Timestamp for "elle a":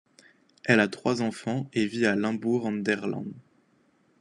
0.63-0.87